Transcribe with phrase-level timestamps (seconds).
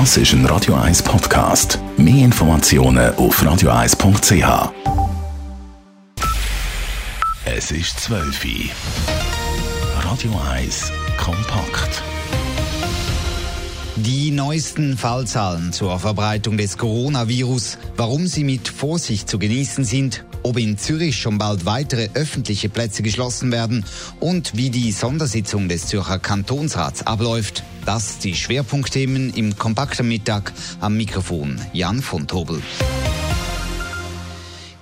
[0.00, 1.78] Das ist ein Radio 1 Podcast.
[1.96, 4.72] Mehr Informationen auf radio1.ch.
[7.44, 10.10] Es ist 12 Uhr.
[10.10, 12.02] Radio 1 kompakt.
[13.94, 20.58] Die neuesten Fallzahlen zur Verbreitung des Coronavirus, warum sie mit Vorsicht zu genießen sind, ob
[20.58, 23.84] in Zürich schon bald weitere öffentliche Plätze geschlossen werden
[24.20, 27.64] und wie die Sondersitzung des Zürcher Kantonsrats abläuft.
[27.84, 32.62] Das die Schwerpunktthemen im kompakten Mittag am Mikrofon Jan von Tobel.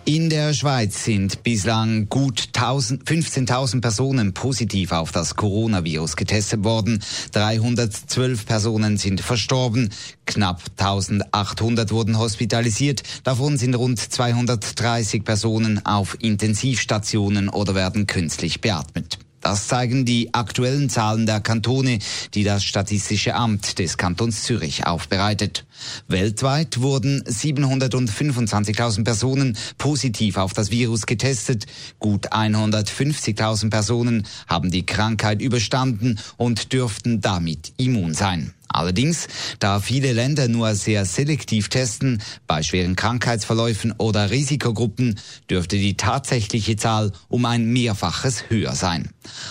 [0.05, 7.01] In der Schweiz sind bislang gut 15.000 Personen positiv auf das Coronavirus getestet worden.
[7.30, 9.91] 312 Personen sind verstorben.
[10.27, 13.05] Knapp 1800 wurden hospitalisiert.
[13.23, 19.21] Davon sind rund 230 Personen auf Intensivstationen oder werden künstlich beatmet.
[19.42, 21.98] Das zeigen die aktuellen Zahlen der Kantone,
[22.32, 25.66] die das Statistische Amt des Kantons Zürich aufbereitet.
[26.06, 31.66] Weltweit wurden 725.000 Personen positiv auf das Virus getestet.
[31.98, 38.54] Gut 150.000 Personen haben die Krankheit überstanden und dürften damit immun sein.
[38.73, 39.28] Allerdings,
[39.59, 45.18] da viele Länder nur sehr selektiv testen, bei schweren Krankheitsverläufen oder Risikogruppen,
[45.51, 49.10] dürfte die tatsächliche Zahl um ein Mehrfaches höher sein.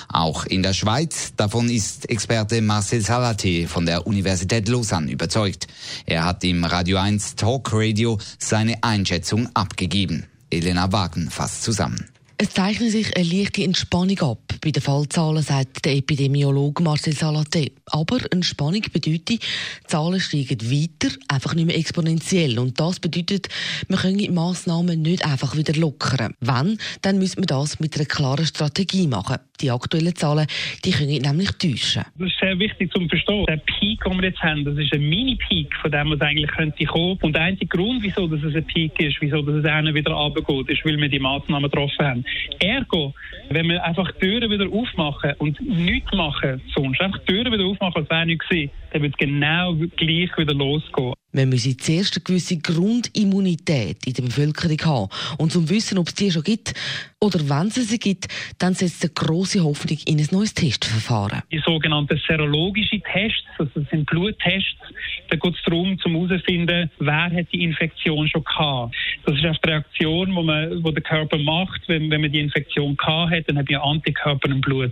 [0.10, 5.68] Auch in der Schweiz, davon ist Experte Marcel Salate von der Universität Lausanne überzeugt.
[6.06, 10.26] Er hat im Radio 1 Talk Radio seine Einschätzung abgegeben.
[10.50, 12.06] Elena Wagen fasst zusammen.
[12.44, 17.72] Es zeichnet sich eine leichte Entspannung ab bei den Fallzahlen, sagt der Epidemiologe Marcel Salate.
[17.92, 19.40] Aber Entspannung bedeutet, die
[19.86, 22.58] Zahlen steigen weiter, einfach nicht mehr exponentiell.
[22.58, 23.50] Und das bedeutet,
[23.88, 26.34] wir können Massnahmen nicht einfach wieder lockern.
[26.40, 29.38] Wenn, dann müssen wir das mit einer klaren Strategie machen.
[29.60, 30.48] Die aktuellen Zahlen,
[30.86, 32.04] die können nämlich täuschen.
[32.18, 33.46] Das ist sehr wichtig zu verstehen.
[33.48, 36.86] Der Peak, den wir jetzt haben, das ist ein Mini-Peak, von dem was eigentlich könnte
[36.86, 37.20] kommen.
[37.22, 40.86] Und der einzige Grund, wieso das ein Peak ist, wieso das es wieder runtergeht, ist,
[40.86, 42.26] weil wir die Massnahmen getroffen haben.
[42.60, 43.14] Ergo,
[43.50, 47.66] wenn wir einfach die Türen wieder aufmachen und nichts machen, sonst einfach die Türen wieder
[47.66, 51.14] aufmachen, als wäre nichts gewesen, dann wird es genau gleich wieder losgehen.
[51.34, 55.10] Wir müssen zuerst eine gewisse Grundimmunität in der Bevölkerung haben.
[55.38, 56.74] Und zum Wissen, ob es die schon gibt
[57.22, 58.28] oder wenn es sie gibt,
[58.60, 61.44] dann setzt eine grosse Hoffnung in ein neues Testverfahren.
[61.52, 64.82] Die sogenannten serologischen Tests, also das sind Bluttests,
[65.30, 68.94] da geht es darum, zum herauszufinden, wer hat die Infektion schon gehabt.
[69.26, 72.98] Das ist die Reaktion, die man, wo der Körper macht, wenn, wenn man die Infektion
[72.98, 74.92] gehabt hat, dann hat man Antikörper im Blut.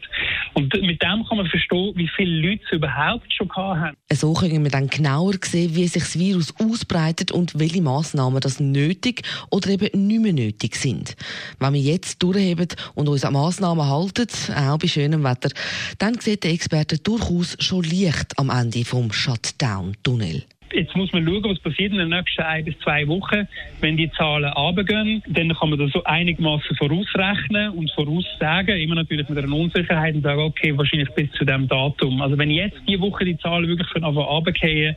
[0.53, 3.88] Und mit dem kann man verstehen, wie viele Leute es überhaupt schon gehabt haben.
[4.13, 8.59] So können wir dann genauer sehen, wie sich das Virus ausbreitet und welche Massnahmen das
[8.59, 11.15] nötig oder eben nicht mehr nötig sind.
[11.59, 15.49] Wenn wir jetzt durchheben und uns an Massnahmen halten, auch bei schönem Wetter,
[15.97, 20.43] dann sieht der Experte durchaus schon Licht am Ende vom Shutdown-Tunnel.
[20.73, 23.47] Jetzt muss man schauen, was passiert in den nächsten ein bis zwei Wochen.
[23.81, 29.27] Wenn die Zahlen runtergehen, dann kann man das so einigermaßen vorausrechnen und voraussagen, immer natürlich
[29.29, 32.21] mit einer Unsicherheit und sagen, okay, wahrscheinlich bis zu dem Datum.
[32.21, 34.95] Also wenn jetzt die Woche die Zahlen wirklich von Anfang runtergehen,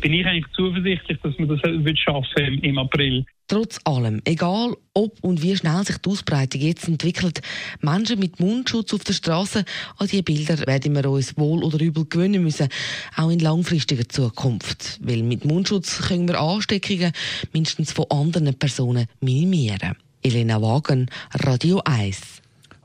[0.00, 3.24] bin ich eigentlich zuversichtlich, dass man das wird schaffen im April.
[3.46, 7.42] Trotz allem, egal ob und wie schnell sich die Ausbreitung jetzt entwickelt,
[7.82, 9.64] Menschen mit Mundschutz auf der Straße,
[9.98, 12.68] an diese Bilder werden wir uns wohl oder übel gewöhnen müssen,
[13.16, 14.98] auch in langfristiger Zukunft.
[15.02, 17.12] Weil mit Mundschutz können wir Ansteckungen
[17.52, 19.96] mindestens von anderen Personen minimieren.
[20.22, 22.43] Elena Wagen, Radio 1.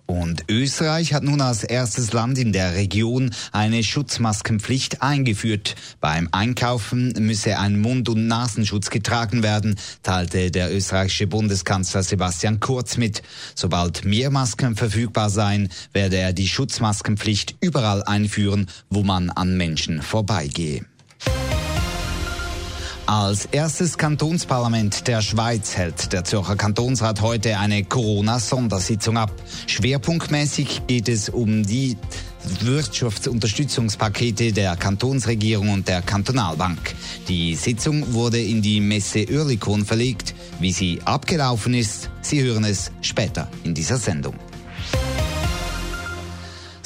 [0.10, 5.76] Und Österreich hat nun als erstes Land in der Region eine Schutzmaskenpflicht eingeführt.
[6.02, 12.98] Beim Einkaufen müsse ein Mund- und Nasenschutz getragen werden, teilte der österreichische Bundeskanzler Sebastian Kurz
[12.98, 13.22] mit.
[13.54, 20.02] Sobald mehr Masken verfügbar seien, werde er die Schutzmaskenpflicht überall einführen, wo man an Menschen
[20.02, 20.89] vorbeigehe.
[23.10, 29.32] Als erstes Kantonsparlament der Schweiz hält der Zürcher Kantonsrat heute eine Corona-Sondersitzung ab.
[29.66, 31.98] Schwerpunktmäßig geht es um die
[32.62, 36.94] Wirtschaftsunterstützungspakete der Kantonsregierung und der Kantonalbank.
[37.28, 40.36] Die Sitzung wurde in die Messe Oerlikon verlegt.
[40.60, 44.36] Wie sie abgelaufen ist, Sie hören es später in dieser Sendung.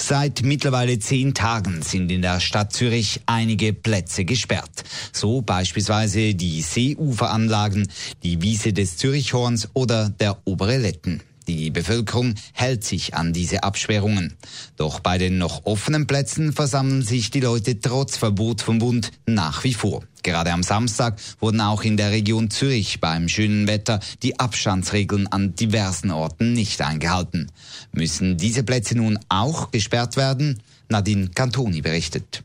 [0.06, 4.84] Seit mittlerweile zehn Tagen sind in der Stadt Zürich einige Plätze gesperrt.
[5.14, 7.88] So beispielsweise die Seeuferanlagen,
[8.22, 11.22] die Wiese des Zürichhorns oder der obere Letten.
[11.48, 14.34] Die Bevölkerung hält sich an diese Absperrungen.
[14.78, 19.64] Doch bei den noch offenen Plätzen versammeln sich die Leute trotz Verbot vom Bund nach
[19.64, 20.04] wie vor.
[20.24, 25.54] Gerade am Samstag wurden auch in der Region Zürich beim schönen Wetter die Abstandsregeln an
[25.56, 27.52] diversen Orten nicht eingehalten.
[27.92, 30.64] Müssen diese Plätze nun auch gesperrt werden?
[30.88, 32.44] Nadine Cantoni berichtet.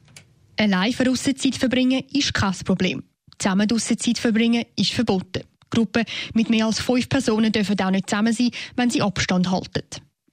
[0.57, 3.05] Allein für Aussenzeit verbringen ist kein Problem.
[3.39, 5.43] Zusammen Aussenzeit verbringen ist verboten.
[5.71, 6.05] Gruppen
[6.35, 9.85] mit mehr als fünf Personen dürfen auch nicht zusammen sein, wenn sie Abstand halten.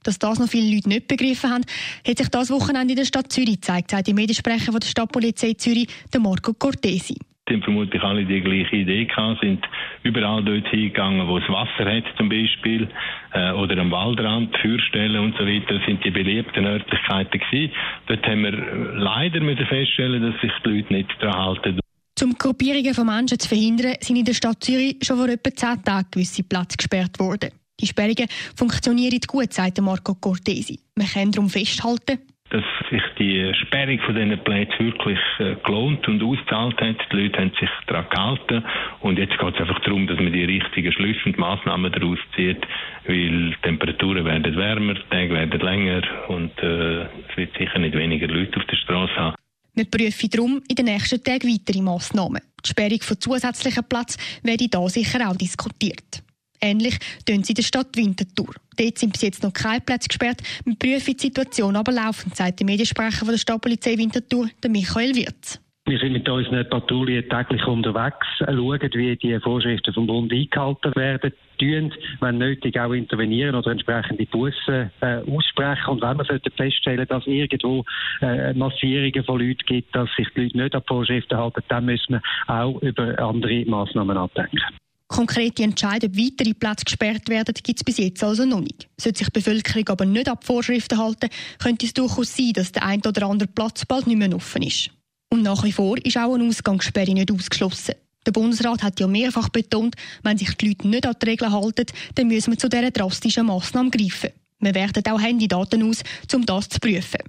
[0.02, 1.64] Dass das noch viele Leute nicht begriffen haben,
[2.06, 5.54] hat sich das Wochenende in der Stadt Zürich gezeigt, sagt der Mediensprecher von der Stadtpolizei
[5.54, 5.88] Zürich,
[6.18, 7.16] Marco Cortesi.
[7.48, 9.64] Die haben vermutlich alle die gleiche Idee gehabt, sind
[10.02, 12.88] überall dort hingegangen, wo es Wasser hat zum Beispiel,
[13.32, 15.80] äh, oder am Waldrand, Feuerstellen und so weiter.
[15.86, 17.72] Sind die beliebten Örtlichkeiten gewesen.
[18.06, 18.52] Dort haben wir
[18.94, 21.80] leider müssen feststellen, dass sich die Leute nicht daran halten.
[22.26, 25.84] Um Gruppierungen von Menschen zu verhindern, sind in der Stadt Zürich schon vor etwa zehn
[25.84, 27.50] Tagen gewisse Plätze gesperrt worden.
[27.78, 28.26] Die Sperrungen
[28.56, 30.76] funktionieren gut, sagt Marco Cortesi.
[30.96, 32.18] Man kann darum festhalten,
[32.50, 36.96] dass sich die Sperrung von diesen Plätzen wirklich äh, gelohnt und ausgezahlt hat.
[37.12, 38.64] Die Leute haben sich daran gehalten
[39.02, 42.66] und jetzt geht es einfach darum, dass man die richtigen Schlüsse und Massnahmen daraus zieht,
[43.06, 47.96] weil die Temperaturen werden wärmer, die Tage werden länger und äh, es wird sicher nicht
[47.96, 49.36] weniger Leute auf der Straße haben.
[49.76, 52.40] Wir prüfen darum in den nächsten Tagen weitere Massnahmen.
[52.64, 56.22] Die Sperrung von zusätzlichen Plätzen werde da sicher auch diskutiert.
[56.62, 58.54] Ähnlich tun sie in der Stadt Winterthur.
[58.78, 60.40] Dort sind bis jetzt noch keine Plätze gesperrt.
[60.64, 65.14] Wir prüfen die Situation aber laufend, sagt der Mediensprecher von der Stadtpolizei Winterthur, der Michael
[65.14, 65.60] Wirz.
[65.84, 71.32] Wir sind mit unseren Patrouillen täglich unterwegs, schauen, wie die Vorschriften vom Bund eingehalten werden,
[71.58, 75.90] tun, wenn nötig auch intervenieren oder entsprechende Bussen äh, aussprechen.
[75.90, 77.84] Und wenn wir feststellen, dass irgendwo
[78.20, 82.14] äh, Massierungen von Leuten gibt, dass sich die Leute nicht an Vorschriften halten, dann müssen
[82.14, 84.60] wir auch über andere Massnahmen nachdenken.
[85.08, 88.88] Konkrete Entscheidungen, ob weitere Plätze gesperrt werden, gibt es bis jetzt also noch nicht.
[88.96, 91.28] Sollte sich die Bevölkerung aber nicht an Vorschriften halten,
[91.62, 94.90] könnte es durchaus sein, dass der ein oder andere Platz bald nicht mehr offen ist.
[95.32, 97.94] Und nach wie vor ist auch eine Ausgangssperre nicht ausgeschlossen.
[98.26, 101.86] Der Bundesrat hat ja mehrfach betont, wenn sich die Leute nicht an die Regeln halten,
[102.16, 104.30] dann müssen wir zu dieser drastischen Massnahme greifen.
[104.58, 106.02] Wir werten auch Handydaten aus,
[106.34, 107.20] um das zu prüfen.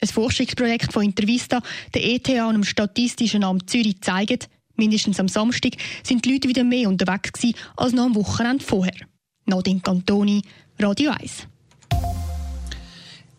[0.00, 1.62] Ein Forschungsprojekt von Intervista,
[1.94, 4.48] der ETH und dem Statistischen Amt Zürich zeigt,
[4.80, 8.94] Mindestens am Samstag sind die Leute wieder mehr unterwegs gewesen als noch am Wochenende vorher.
[9.44, 10.40] Nadine Cantoni,
[10.78, 11.46] Radio 1.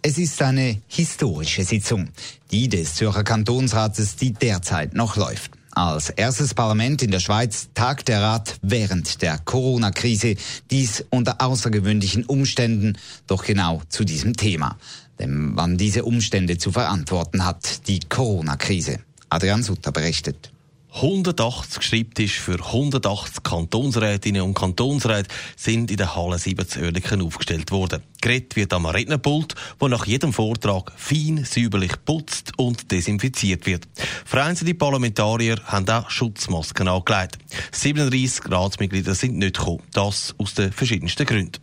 [0.03, 2.09] Es ist eine historische Sitzung,
[2.51, 5.51] die des Zürcher Kantonsrates, die derzeit noch läuft.
[5.73, 10.35] Als erstes Parlament in der Schweiz tagt der Rat während der Corona-Krise,
[10.69, 14.77] dies unter außergewöhnlichen Umständen, doch genau zu diesem Thema.
[15.17, 18.99] Denn man diese Umstände zu verantworten hat, die Corona-Krise.
[19.29, 20.51] Adrian Sutter berichtet.
[20.93, 27.71] 180 Schreibtische für 180 Kantonsrätinnen und Kantonsräte sind in der Halle 7 zu Oerlikon aufgestellt
[27.71, 28.03] worden.
[28.19, 33.87] Gerät wird am Rednerpult, wo nach jedem Vortrag fein säuberlich putzt und desinfiziert wird.
[34.25, 37.37] Vereinzelte Parlamentarier haben auch Schutzmasken angelegt.
[37.71, 39.81] 37 Ratsmitglieder sind nicht gekommen.
[39.93, 41.61] Das aus den verschiedensten Gründen.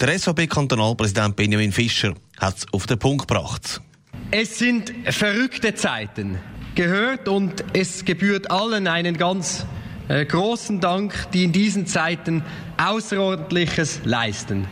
[0.00, 3.82] Der SVP-Kantonalpräsident Benjamin Fischer hat es auf den Punkt gebracht.
[4.30, 6.38] Es sind verrückte Zeiten
[6.74, 9.66] gehört und es gebührt allen einen ganz
[10.08, 12.42] äh, großen Dank, die in diesen Zeiten
[12.76, 14.66] Außerordentliches leisten.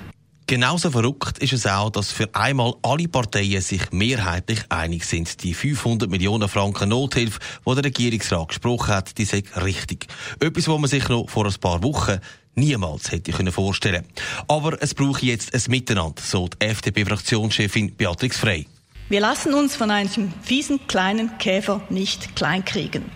[0.48, 5.42] Genauso verrückt ist es auch, dass für einmal alle Parteien sich mehrheitlich einig sind.
[5.44, 10.06] Die 500 Millionen Franken Nothilfe, die der Regierungsrat gesprochen hat, die sind richtig.
[10.40, 12.18] Etwas, was man sich noch vor ein paar Wochen
[12.54, 14.48] niemals hätte vorstellen können.
[14.48, 18.66] Aber es braucht jetzt ein Miteinander, so die FDP-Fraktionschefin Beatrix Frey.
[19.10, 23.10] Wir lassen uns von einem fiesen kleinen Käfer nicht kleinkriegen.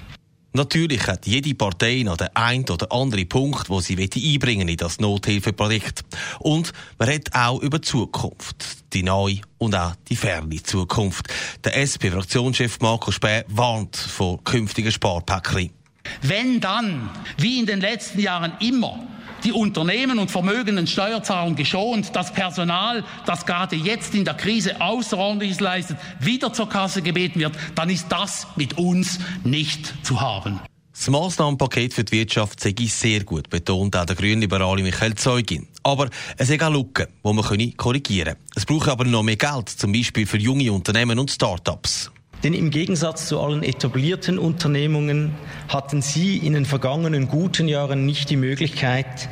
[0.55, 5.01] Natürlich hat jede Partei noch den ein oder anderen Punkt, wo sie einbringen in das
[5.01, 6.03] Nothilfeprojekt.
[6.41, 8.93] Und man redet auch über die Zukunft.
[8.94, 11.27] Die neue und auch die ferne Zukunft.
[11.63, 15.81] Der SP-Fraktionschef Marco Späh warnt vor künftigen Sparpäckchen.
[16.21, 18.99] Wenn dann, wie in den letzten Jahren immer,
[19.44, 25.61] die Unternehmen und vermögenden Steuerzahler geschont, das Personal, das gerade jetzt in der Krise außerordentliches
[25.61, 30.61] leistet, wieder zur Kasse gebeten wird, dann ist das mit uns nicht zu haben.
[30.93, 35.67] Das Massnahmenpaket für die Wirtschaft sei sehr gut, betont auch der Grünliberale Michael Zeugin.
[35.82, 38.47] Aber es sind auch Lücken, die man korrigieren können.
[38.55, 42.12] Es braucht aber noch mehr Geld, zum Beispiel für junge Unternehmen und Start-ups.
[42.43, 45.34] Denn im Gegensatz zu allen etablierten Unternehmungen
[45.69, 49.29] hatten sie in den vergangenen guten Jahren nicht die Möglichkeit,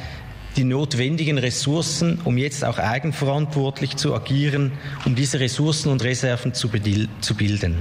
[0.56, 4.72] die notwendigen Ressourcen, um jetzt auch eigenverantwortlich zu agieren,
[5.04, 6.68] um diese Ressourcen und Reserven zu,
[7.20, 7.78] zu bilden.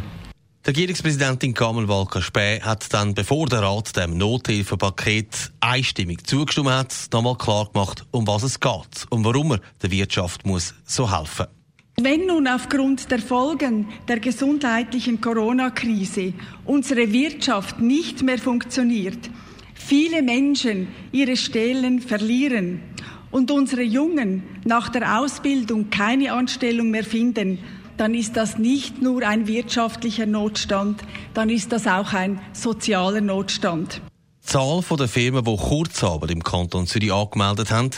[0.65, 6.93] Die Regierungspräsidentin Kamel Walker Späh hat dann, bevor der Rat dem Nothilfepaket einstimmig zugestimmt hat,
[7.13, 11.47] nochmal klar gemacht, um was es geht und warum er der Wirtschaft muss so helfen
[11.47, 11.58] muss.
[12.01, 19.29] Wenn nun aufgrund der Folgen der gesundheitlichen Corona-Krise unsere Wirtschaft nicht mehr funktioniert,
[19.73, 22.79] viele Menschen ihre Stellen verlieren
[23.31, 27.59] und unsere Jungen nach der Ausbildung keine Anstellung mehr finden,
[27.97, 31.01] dann ist das nicht nur ein wirtschaftlicher Notstand,
[31.33, 34.01] dann ist das auch ein sozialer Notstand.
[34.41, 37.89] Die Zahl der Firmen, die Kurzarbeit im Kanton Zürich angemeldet haben,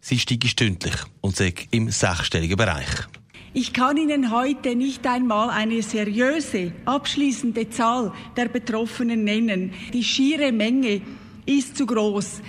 [0.00, 3.06] sie steigt stündlich und sagt im sechsstelligen Bereich.
[3.52, 9.72] Ich kann Ihnen heute nicht einmal eine seriöse, abschließende Zahl der Betroffenen nennen.
[9.92, 11.02] Die schiere Menge
[11.46, 12.42] ist zu groß.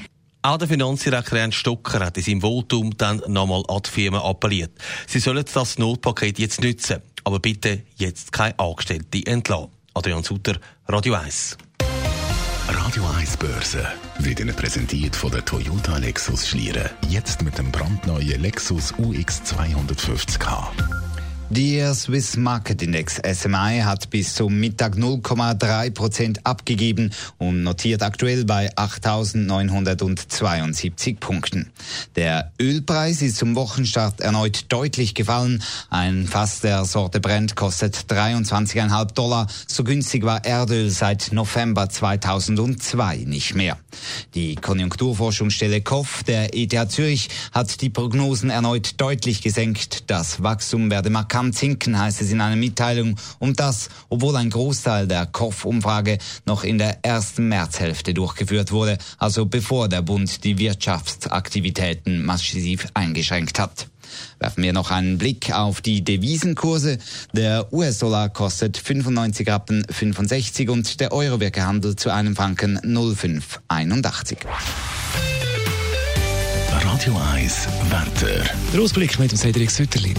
[0.44, 4.72] Auch der Finanzdirektor Ernst Stocker hat in seinem Votum dann nochmal an die Firmen appelliert.
[5.08, 9.70] Sie sollen das Notpaket jetzt nutzen, aber bitte jetzt keine Angestellte entlassen.
[9.96, 11.58] Adrian Sutter, Radio 1.
[12.68, 13.86] Radio 1 Börse
[14.20, 16.90] wird Ihnen präsentiert von der Toyota Lexus Schlieren.
[17.10, 21.01] Jetzt mit dem brandneuen Lexus UX 250k.
[21.54, 28.46] Der Swiss Market Index SMI hat bis zum Mittag 0,3 Prozent abgegeben und notiert aktuell
[28.46, 31.70] bei 8.972 Punkten.
[32.16, 35.62] Der Ölpreis ist zum Wochenstart erneut deutlich gefallen.
[35.90, 39.48] Ein Fass der Sorte Brent kostet 23,5 Dollar.
[39.68, 43.78] So günstig war Erdöl seit November 2002 nicht mehr.
[44.36, 50.10] Die Konjunkturforschungsstelle KOF der ETH Zürich hat die Prognosen erneut deutlich gesenkt.
[50.10, 53.16] Das Wachstum werde markant kann sinken, heißt es in einer Mitteilung.
[53.40, 59.48] Und das, obwohl ein Großteil der KOF-Umfrage noch in der ersten Märzhälfte durchgeführt wurde, also
[59.48, 63.88] bevor der Bund die Wirtschaftsaktivitäten massiv eingeschränkt hat.
[64.38, 67.00] Werfen wir noch einen Blick auf die Devisenkurse.
[67.34, 74.38] Der US-Dollar kostet 95 Rappen 65 und der Euro wird gehandelt zu einem Franken 0,581.
[76.70, 78.44] Radio 1 Wetter.
[78.74, 80.18] Der Ausblick mit dem Cedric Sütterlin.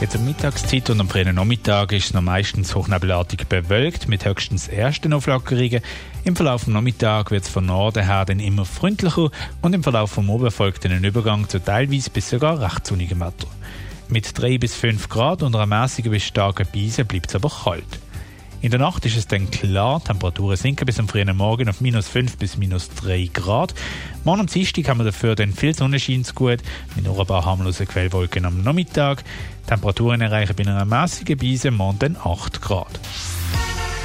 [0.00, 4.66] Jetzt am Mittagszeit und am frühen Nachmittag ist es noch meistens hochnebelartig bewölkt mit höchstens
[4.66, 5.80] ersten Auflockerungen.
[6.24, 9.30] Im Verlauf des Nachmittags wird es von Norden her dann immer freundlicher
[9.62, 13.46] und im Verlauf vom Oben folgt ein Übergang zu teilweise bis sogar recht sonnigem Wetter.
[14.08, 18.00] Mit 3 bis 5 Grad und einer mäßigen bis starken Beise bleibt es aber kalt.
[18.64, 22.08] In der Nacht ist es dann klar, Temperaturen sinken bis am frühen Morgen auf minus
[22.08, 23.74] 5 bis minus 3 Grad.
[24.24, 26.60] Morgen und Dienstag haben wir dafür dann viel Sonnenschein zu gut,
[26.96, 29.22] mit nur ein paar harmlosen Quellwolken am Nachmittag.
[29.66, 33.00] Temperaturen erreichen bei einer mäßigen Beise morgen dann 8 Grad.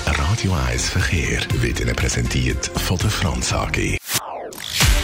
[0.08, 3.98] Radio 1 Verkehr wird Ihnen präsentiert von der Franz AG.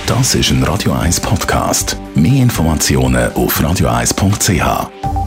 [0.05, 1.95] Das ist ein Radio 1 Podcast.
[2.13, 5.24] Mehr Informationen auf radio1.ch.